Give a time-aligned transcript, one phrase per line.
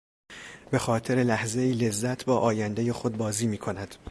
[0.71, 3.95] به خاطر لحظهای لذت با آیندهی خود بازی میکند.